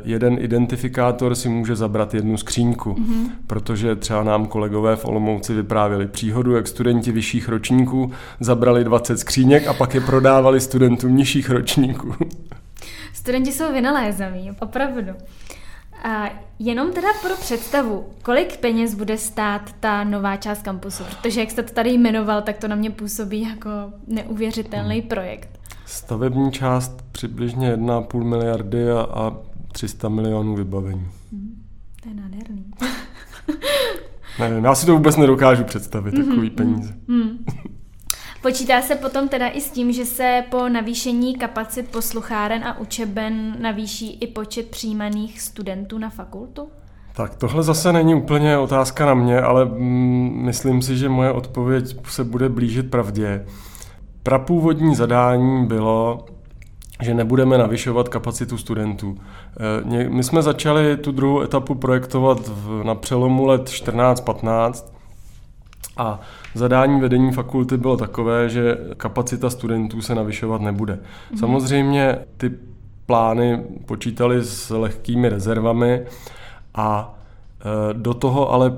[0.03, 3.29] jeden identifikátor si může zabrat jednu skříňku, mm-hmm.
[3.47, 9.67] protože třeba nám kolegové v Olomouci vyprávěli příhodu, jak studenti vyšších ročníků zabrali 20 skříněk
[9.67, 12.15] a pak je prodávali studentům nižších ročníků.
[13.13, 15.11] Studenti jsou vynalézaví, opravdu.
[16.03, 21.03] A jenom teda pro představu, kolik peněz bude stát ta nová část kampusu?
[21.03, 23.69] Protože jak jste to tady jmenoval, tak to na mě působí jako
[24.07, 25.09] neuvěřitelný hmm.
[25.09, 25.59] projekt.
[25.85, 29.37] Stavební část přibližně 1,5 miliardy a, a
[29.73, 31.07] 300 milionů vybavení.
[31.31, 31.63] Hmm,
[32.03, 32.65] to je nádherný.
[34.39, 36.93] Nevím, já si to vůbec nedokážu představit, mm-hmm, takový peníze.
[37.07, 37.45] Mm.
[38.41, 43.55] Počítá se potom teda i s tím, že se po navýšení kapacit poslucháren a učeben
[43.61, 46.67] navýší i počet přijímaných studentů na fakultu?
[47.15, 51.95] Tak tohle zase není úplně otázka na mě, ale mm, myslím si, že moje odpověď
[52.07, 53.45] se bude blížit pravdě.
[54.23, 56.25] Prapůvodní zadání bylo
[57.03, 59.17] že nebudeme navyšovat kapacitu studentů.
[59.93, 62.51] Eh, my jsme začali tu druhou etapu projektovat
[62.83, 64.93] na přelomu let 14-15
[65.97, 66.19] a
[66.55, 70.93] zadání vedení fakulty bylo takové, že kapacita studentů se navyšovat nebude.
[71.29, 71.39] Mhm.
[71.39, 72.51] Samozřejmě ty
[73.05, 76.01] plány počítali s lehkými rezervami
[76.75, 77.15] a
[77.59, 78.73] eh, do toho ale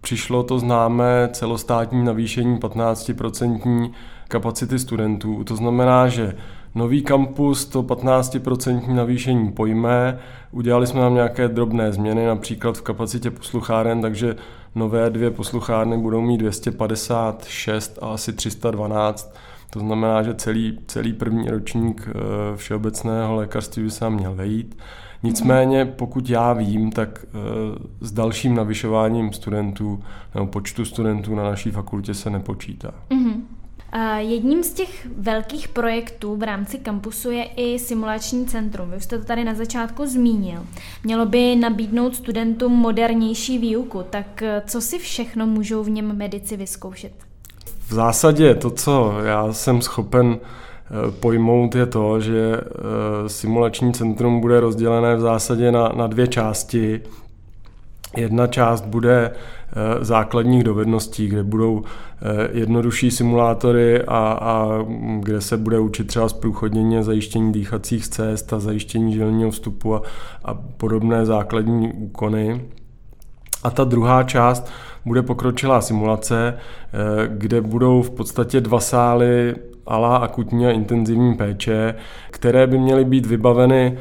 [0.00, 3.92] přišlo to známé celostátní navýšení 15%
[4.28, 5.44] kapacity studentů.
[5.44, 6.34] To znamená, že
[6.74, 10.18] Nový kampus to 15% navýšení pojme,
[10.52, 14.36] udělali jsme tam nějaké drobné změny, například v kapacitě poslucháren, takže
[14.74, 19.34] nové dvě posluchárny budou mít 256 a asi 312.
[19.70, 24.78] To znamená, že celý, celý první ročník eh, všeobecného lékařství by se měl vejít.
[25.22, 27.38] Nicméně, pokud já vím, tak eh,
[28.00, 30.02] s dalším navyšováním studentů
[30.34, 32.94] nebo počtu studentů na naší fakultě se nepočítá.
[33.10, 33.40] Mm-hmm.
[34.18, 38.90] Jedním z těch velkých projektů v rámci kampusu je i simulační centrum.
[38.90, 40.60] Vy už jste to tady na začátku zmínil.
[41.04, 46.56] Mělo by nabídnout studentům modernější výuku, tak eh, co si všechno můžou v něm medici
[46.56, 47.12] vyzkoušet?
[47.88, 54.40] V zásadě to, co já jsem schopen eh, pojmout, je to, že eh, simulační centrum
[54.40, 57.00] bude rozdělené v zásadě na, na dvě části.
[58.16, 59.30] Jedna část bude
[59.72, 64.68] Eh, základních dovedností, kde budou eh, jednodušší simulátory a, a
[65.20, 70.02] kde se bude učit třeba zprůchodnění a zajištění dýchacích cest a zajištění žilního vstupu a,
[70.44, 72.64] a podobné základní úkony.
[73.62, 74.70] A ta druhá část
[75.04, 79.54] bude pokročilá simulace, eh, kde budou v podstatě dva sály
[79.86, 81.94] alá akutní a intenzivní péče,
[82.30, 83.98] které by měly být vybaveny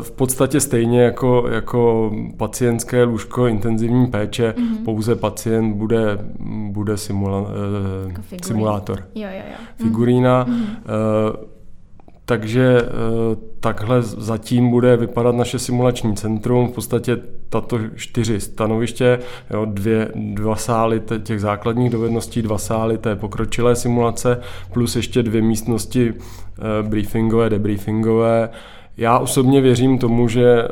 [0.00, 4.84] v podstatě stejně jako, jako pacientské lůžko intenzivní péče, mm-hmm.
[4.84, 6.18] pouze pacient bude,
[6.70, 8.98] bude simula, eh, jako simulátor.
[9.14, 9.56] Jo, jo, jo.
[9.76, 10.44] Figurína.
[10.44, 11.34] Mm-hmm.
[12.24, 12.82] Takže
[13.60, 16.68] takhle zatím bude vypadat naše simulační centrum.
[16.68, 19.18] V podstatě tato čtyři stanoviště,
[19.50, 24.40] jo, dvě, dva sály těch základních dovedností, dva sály té pokročilé simulace,
[24.72, 26.14] plus ještě dvě místnosti
[26.82, 28.48] briefingové, debriefingové,
[29.00, 30.68] já osobně věřím tomu, že eh,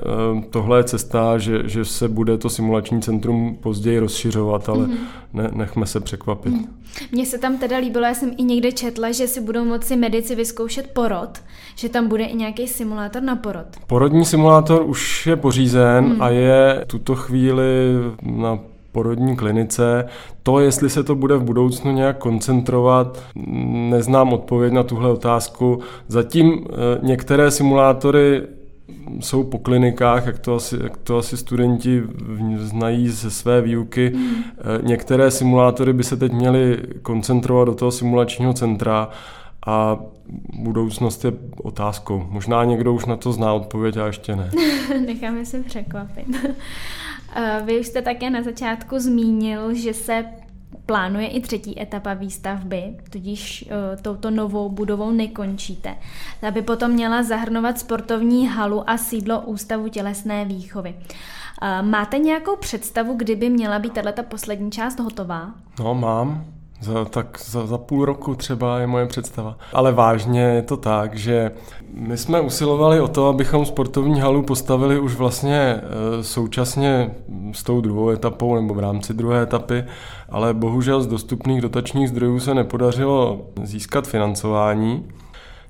[0.50, 4.98] tohle je cesta, že, že se bude to simulační centrum později rozšiřovat, ale mm-hmm.
[5.32, 6.52] ne, nechme se překvapit.
[6.52, 6.66] Mm.
[7.12, 10.34] Mně se tam teda líbilo, já jsem i někde četla, že si budou moci medici
[10.34, 11.30] vyzkoušet porod,
[11.74, 13.66] že tam bude i nějaký simulátor na porod.
[13.86, 16.22] Porodní simulátor už je pořízen mm.
[16.22, 17.64] a je tuto chvíli
[18.22, 18.58] na
[18.92, 20.04] porodní klinice.
[20.42, 23.22] To, jestli se to bude v budoucnu nějak koncentrovat,
[23.90, 25.80] neznám odpověď na tuhle otázku.
[26.08, 28.42] Zatím eh, některé simulátory
[29.20, 32.02] jsou po klinikách, jak to asi, jak to asi studenti
[32.56, 34.12] znají ze své výuky.
[34.14, 34.34] Mm.
[34.82, 39.08] Některé simulátory by se teď měly koncentrovat do toho simulačního centra
[39.66, 39.98] a
[40.58, 42.26] budoucnost je otázkou.
[42.30, 44.50] Možná někdo už na to zná odpověď a ještě ne.
[45.06, 46.26] Necháme se překvapit.
[47.40, 50.24] Eh, vy už jste také na začátku zmínil, že se
[50.86, 55.96] plánuje i třetí etapa výstavby, tudíž uh, touto novou budovou nekončíte.
[56.40, 60.94] Ta by potom měla zahrnovat sportovní halu a sídlo Ústavu tělesné výchovy.
[60.94, 65.54] Uh, máte nějakou představu, kdyby měla být tato poslední část hotová?
[65.78, 66.44] No, mám.
[66.80, 69.56] Za, tak za, za půl roku třeba je moje představa.
[69.72, 71.50] Ale vážně je to tak, že
[71.92, 75.82] my jsme usilovali o to, abychom sportovní halu postavili už vlastně e,
[76.22, 77.10] současně
[77.52, 79.84] s tou druhou etapou nebo v rámci druhé etapy,
[80.28, 85.06] ale bohužel z dostupných dotačních zdrojů se nepodařilo získat financování.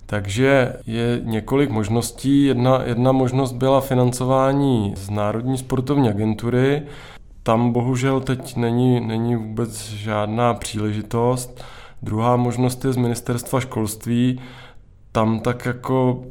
[0.07, 2.45] Takže je několik možností.
[2.45, 6.83] Jedna, jedna možnost byla financování z Národní sportovní agentury,
[7.43, 11.65] tam bohužel teď není, není vůbec žádná příležitost.
[12.03, 14.41] Druhá možnost je z ministerstva školství.
[15.13, 16.25] Tam tak jako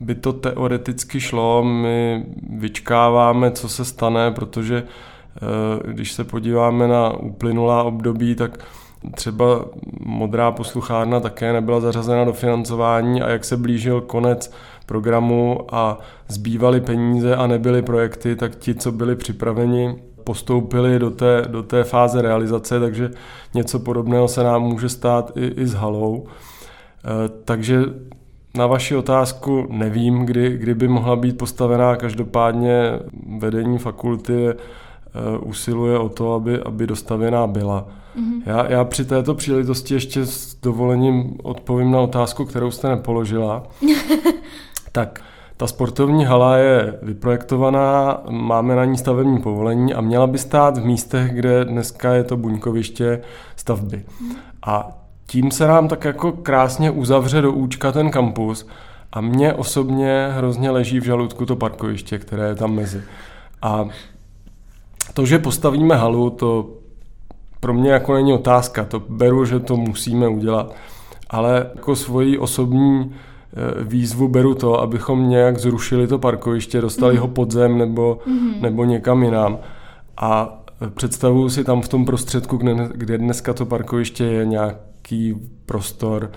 [0.00, 7.10] by to teoreticky šlo, my vyčkáváme, co se stane, protože eh, když se podíváme na
[7.10, 8.58] uplynulá období, tak
[9.14, 9.64] třeba
[10.00, 14.52] modrá posluchárna také nebyla zařazena do financování a jak se blížil konec
[14.86, 19.94] programu a zbývaly peníze a nebyly projekty, tak ti, co byli připraveni,
[20.26, 23.10] postoupili do té, do té fáze realizace, takže
[23.54, 26.26] něco podobného se nám může stát i, i s halou.
[26.26, 27.82] E, takže
[28.54, 31.96] na vaši otázku nevím, kdy, kdy by mohla být postavená.
[31.96, 32.98] Každopádně
[33.38, 34.54] vedení fakulty e,
[35.38, 37.88] usiluje o to, aby, aby dostavěná byla.
[38.18, 38.42] Mm-hmm.
[38.46, 43.62] Já, já při této příležitosti ještě s dovolením odpovím na otázku, kterou jste nepoložila.
[44.92, 45.20] tak
[45.56, 50.84] ta sportovní hala je vyprojektovaná, máme na ní stavební povolení a měla by stát v
[50.84, 53.22] místech, kde dneska je to buňkoviště
[53.56, 54.04] stavby.
[54.66, 54.88] A
[55.26, 58.66] tím se nám tak jako krásně uzavře do účka ten kampus
[59.12, 63.02] a mně osobně hrozně leží v žaludku to parkoviště, které je tam mezi.
[63.62, 63.84] A
[65.14, 66.70] to, že postavíme halu, to
[67.60, 70.74] pro mě jako není otázka, to beru, že to musíme udělat,
[71.30, 73.14] ale jako svoji osobní
[73.82, 77.20] výzvu beru to, abychom nějak zrušili to parkoviště, dostali mm.
[77.20, 78.54] ho podzem nebo, mm.
[78.60, 79.58] nebo někam jinam.
[80.16, 80.62] A
[80.94, 82.56] představuju si tam v tom prostředku,
[82.94, 85.34] kde, dneska to parkoviště je nějaký
[85.66, 86.30] prostor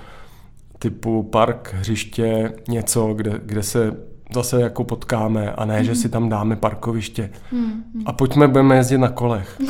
[0.80, 3.98] typu park, hřiště, něco, kde, kde se
[4.34, 5.84] zase jako potkáme a ne, mm.
[5.84, 7.30] že si tam dáme parkoviště.
[7.52, 7.84] Mm.
[8.06, 9.62] A pojďme, budeme jezdit na kolech.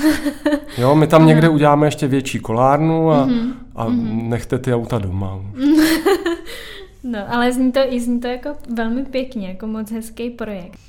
[0.78, 3.54] Jo, my tam někde uděláme ještě větší kolárnu a, mm.
[3.76, 4.30] a mm.
[4.30, 5.40] nechte ty auta doma.
[7.04, 10.80] No, ale zní to, i zní to jako velmi pěkně, jako moc hezký projekt.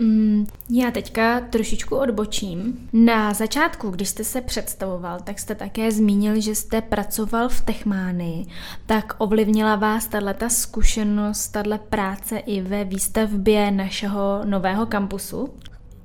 [0.00, 2.88] Mm, já teďka trošičku odbočím.
[2.92, 8.46] Na začátku, když jste se představoval, tak jste také zmínil, že jste pracoval v Techmánii.
[8.86, 15.48] Tak ovlivnila vás tato zkušenost, tato práce i ve výstavbě našeho nového kampusu?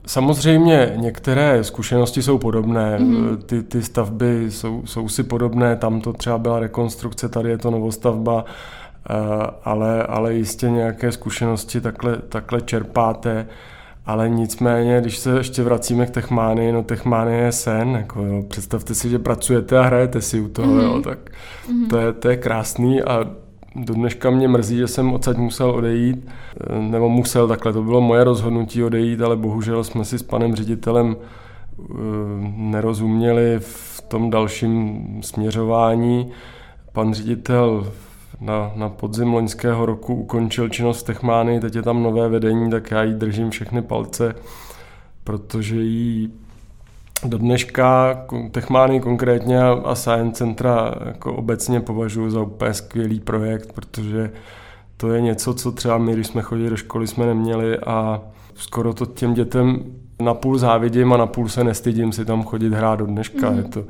[0.08, 3.38] Samozřejmě některé zkušenosti jsou podobné, mm-hmm.
[3.38, 7.72] ty, ty stavby jsou, jsou si podobné, tam to třeba byla rekonstrukce, tady je to
[7.72, 8.46] novostavba,
[9.64, 13.48] ale, ale jistě nějaké zkušenosti takhle, takhle čerpáte.
[14.06, 18.96] Ale nicméně, když se ještě vracíme k Techmány, no Techmány je sen, jako jo, představte
[18.96, 20.84] si, že pracujete a hrajete si u toho, mm-hmm.
[20.84, 21.88] jo, tak mm-hmm.
[21.90, 23.26] to, je, to je krásný a
[23.76, 28.02] do dneška mě mrzí, že jsem odsaď musel odejít, eh, nebo musel takhle, to bylo
[28.02, 31.16] moje rozhodnutí odejít, ale bohužel jsme si s panem ředitelem
[31.78, 31.86] uh,
[32.56, 36.32] nerozuměli v tom dalším směřování.
[36.94, 37.92] Pan ředitel
[38.42, 42.92] na, na podzim loňského roku ukončil činnost v Techmány, teď je tam nové vedení, tak
[42.92, 44.36] já jí držím všechny palce,
[45.24, 46.34] protože jí
[47.26, 48.18] do dneška
[48.52, 54.32] Techmány konkrétně a Science Centra jako obecně považuji za úplně skvělý projekt, protože
[54.98, 58.22] to je něco, co třeba my, když jsme chodili do školy, jsme neměli a
[58.56, 59.84] skoro to těm dětem
[60.20, 63.50] na půl závidím a na půl se nestydím si tam chodit hrát do dneška.
[63.52, 63.58] Mm.
[63.58, 63.86] Je, to,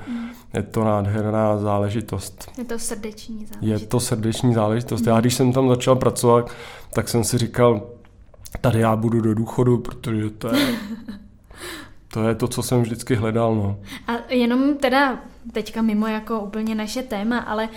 [0.55, 2.51] je to nádherná záležitost.
[2.57, 3.81] Je to srdeční záležitost.
[3.81, 5.01] Je to srdeční záležitost.
[5.01, 5.07] Mm.
[5.07, 6.51] Já když jsem tam začal pracovat,
[6.93, 7.81] tak jsem si říkal,
[8.61, 10.67] tady já budu do důchodu, protože to je,
[12.13, 13.55] to je to, co jsem vždycky hledal.
[13.55, 13.77] No.
[14.07, 15.19] A jenom teda
[15.51, 17.69] teďka mimo jako úplně naše téma, ale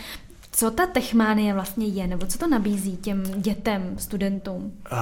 [0.52, 4.72] co ta techmánie vlastně je, nebo co to nabízí těm dětem, studentům?
[4.92, 4.98] Uh,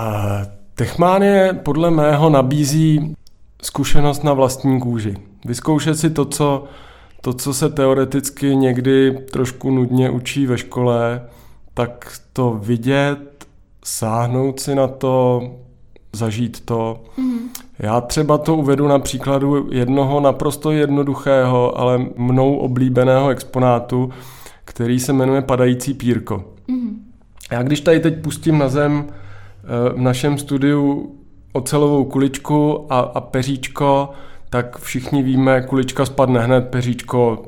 [0.74, 3.16] techmánie podle mého nabízí
[3.62, 5.16] zkušenost na vlastní kůži.
[5.44, 6.64] Vyzkoušet si to, co,
[7.26, 11.22] to, co se teoreticky někdy trošku nudně učí ve škole,
[11.74, 13.46] tak to vidět,
[13.84, 15.42] sáhnout si na to,
[16.12, 17.02] zažít to.
[17.18, 17.38] Mm-hmm.
[17.78, 24.10] Já třeba to uvedu na příkladu jednoho naprosto jednoduchého, ale mnou oblíbeného exponátu,
[24.64, 26.44] který se jmenuje Padající pírko.
[26.68, 26.94] Mm-hmm.
[27.50, 31.14] Já když tady teď pustím na zem eh, v našem studiu
[31.52, 34.08] ocelovou kuličku a, a peříčko,
[34.56, 37.44] tak všichni víme, kulička spadne hned, peříčko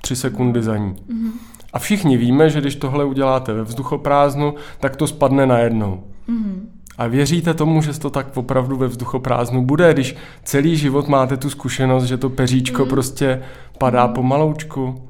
[0.00, 0.94] tři sekundy za ní.
[0.94, 1.30] Mm-hmm.
[1.72, 6.04] A všichni víme, že když tohle uděláte ve vzduchoprázdnu, tak to spadne najednou.
[6.28, 6.60] Mm-hmm.
[6.98, 11.50] A věříte tomu, že to tak opravdu ve vzduchoprázdnu bude, když celý život máte tu
[11.50, 12.90] zkušenost, že to peříčko mm.
[12.90, 13.42] prostě
[13.78, 14.12] padá mm.
[14.12, 15.08] pomaloučku?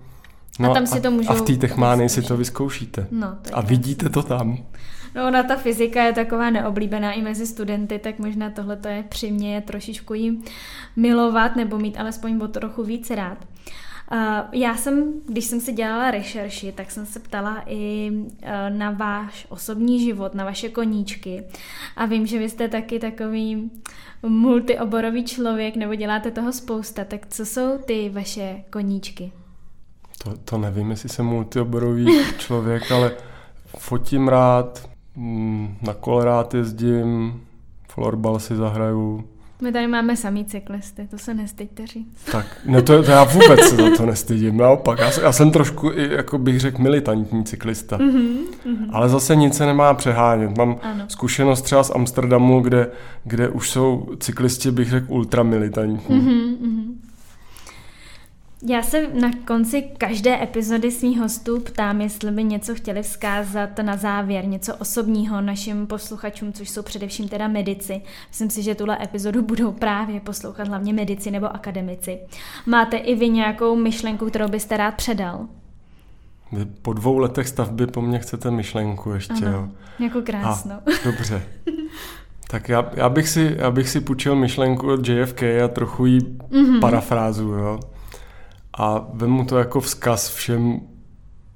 [0.58, 3.06] No a tam si to můžou A v té techmány si to vyzkoušíte.
[3.10, 4.58] No, to a vidíte to tam.
[5.14, 9.04] No ona ta fyzika je taková neoblíbená i mezi studenty, tak možná tohle to je
[9.08, 10.44] při je trošičku jim
[10.96, 13.38] milovat nebo mít alespoň o trochu víc rád.
[14.52, 18.28] Já jsem, když jsem si dělala rešerši, tak jsem se ptala i uh,
[18.68, 21.44] na váš osobní život, na vaše koníčky.
[21.96, 23.70] A vím, že vy jste taky takový
[24.22, 27.04] multioborový člověk, nebo děláte toho spousta.
[27.04, 29.32] Tak co jsou ty vaše koníčky?
[30.24, 32.06] To, to nevím, jestli jsem multioborový
[32.38, 33.12] člověk, ale
[33.78, 34.91] fotím rád,
[35.82, 37.40] na kole rád jezdím,
[37.88, 39.24] florbal si zahraju,
[39.62, 42.24] my tady máme samý cyklisty, to se nestyďte říct.
[42.32, 44.98] Tak, ne, to, to já vůbec se za to nestydím, naopak.
[44.98, 47.98] Já, já jsem trošku, i, jako bych řekl, militantní cyklista.
[47.98, 48.36] Mm-hmm,
[48.66, 48.88] mm-hmm.
[48.92, 50.56] Ale zase nic se nemá přehánět.
[50.58, 51.04] Mám ano.
[51.08, 52.90] zkušenost třeba z Amsterdamu, kde,
[53.24, 56.20] kde už jsou cyklisti, bych řekl, ultramilitantní.
[56.20, 56.84] Mm-hmm, mm-hmm.
[58.66, 63.96] Já se na konci každé epizody svých hostů ptám, jestli by něco chtěli vzkázat na
[63.96, 68.02] závěr, něco osobního našim posluchačům, což jsou především teda medici.
[68.28, 72.18] Myslím si, že tuhle epizodu budou právě poslouchat hlavně medici nebo akademici.
[72.66, 75.46] Máte i vy nějakou myšlenku, kterou byste rád předal?
[76.52, 79.68] Vy po dvou letech stavby po mně chcete myšlenku ještě, ano, jo?
[79.98, 80.74] Jako krásnou.
[80.74, 81.42] A, dobře.
[82.50, 86.20] Tak já, já, bych si, já bych si půjčil myšlenku od JFK a trochu ji
[86.20, 86.80] mm-hmm.
[86.80, 87.80] parafrázu, jo
[88.78, 90.80] a vemu to jako vzkaz všem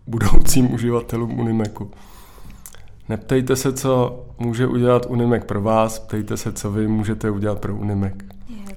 [0.07, 1.91] budoucím uživatelům Unimeku.
[3.09, 7.77] Neptejte se, co může udělat Unimek pro vás, ptejte se, co vy můžete udělat pro
[7.77, 8.25] Unimek.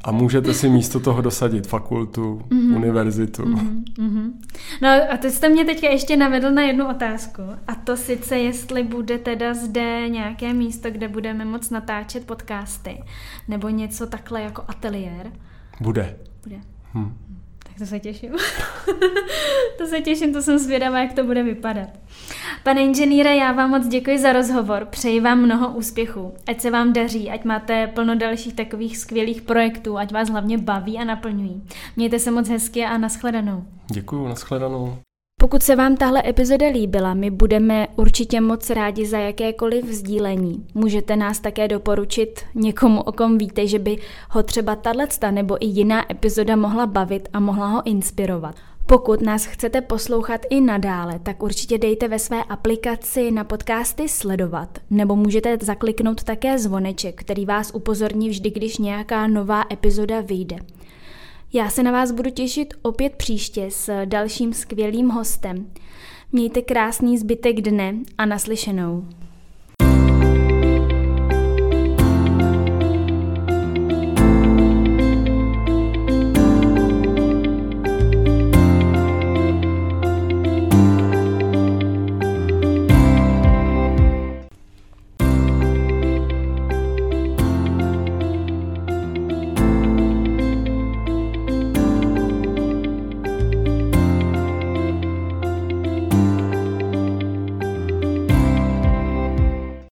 [0.03, 2.75] A můžete si místo toho dosadit fakultu, mm-hmm.
[2.75, 3.43] univerzitu.
[3.43, 4.31] Mm-hmm.
[4.81, 7.41] No a teď jste mě teďka ještě navedl na jednu otázku.
[7.67, 13.03] A to sice, jestli bude teda zde nějaké místo, kde budeme moc natáčet podcasty,
[13.47, 15.31] nebo něco takhle jako ateliér.
[15.81, 16.17] Bude.
[16.43, 16.59] Bude.
[16.93, 17.28] Hm
[17.79, 18.31] to se těším.
[19.77, 21.89] to se těším, to jsem zvědavá, jak to bude vypadat.
[22.63, 26.93] Pane inženýre, já vám moc děkuji za rozhovor, přeji vám mnoho úspěchů, ať se vám
[26.93, 31.63] daří, ať máte plno dalších takových skvělých projektů, ať vás hlavně baví a naplňují.
[31.95, 33.63] Mějte se moc hezky a nashledanou.
[33.91, 34.97] Děkuji, nashledanou.
[35.41, 40.65] Pokud se vám tahle epizoda líbila, my budeme určitě moc rádi za jakékoliv sdílení.
[40.73, 43.97] Můžete nás také doporučit někomu, o kom víte, že by
[44.29, 48.55] ho třeba tato nebo i jiná epizoda mohla bavit a mohla ho inspirovat.
[48.85, 54.69] Pokud nás chcete poslouchat i nadále, tak určitě dejte ve své aplikaci na podcasty sledovat,
[54.89, 60.57] nebo můžete zakliknout také zvoneček, který vás upozorní vždy, když nějaká nová epizoda vyjde.
[61.53, 65.71] Já se na vás budu těšit opět příště s dalším skvělým hostem.
[66.31, 69.07] Mějte krásný zbytek dne a naslyšenou.